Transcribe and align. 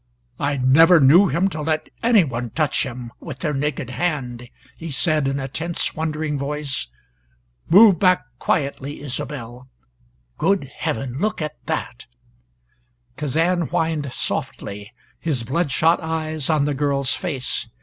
"I 0.39 0.57
never 0.57 0.99
knew 0.99 1.27
him 1.27 1.47
to 1.49 1.61
let 1.61 1.89
any 2.01 2.23
one 2.23 2.49
touch 2.49 2.87
him 2.87 3.11
with 3.19 3.37
their 3.37 3.53
naked 3.53 3.91
hand," 3.91 4.49
he 4.75 4.89
said 4.89 5.27
in 5.27 5.39
a 5.39 5.47
tense 5.47 5.93
wondering 5.95 6.39
voice. 6.39 6.87
"Move 7.69 7.99
back 7.99 8.23
quietly, 8.39 8.99
Isobel. 9.01 9.69
Good 10.39 10.63
heaven 10.75 11.19
look 11.19 11.39
at 11.39 11.63
that!" 11.67 12.07
Kazan 13.15 13.67
whined 13.67 14.11
softly, 14.11 14.91
his 15.19 15.43
bloodshot 15.43 16.01
eyes 16.01 16.49
on 16.49 16.65
the 16.65 16.73
girl's 16.73 17.13
face. 17.13 17.67